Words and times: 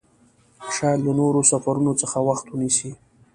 شاید 0.75 0.99
له 1.05 1.11
نورو 1.19 1.39
سفرونو 1.51 1.91
څخه 2.01 2.17
وخت 2.27 2.45
ونیسي. 2.49 2.91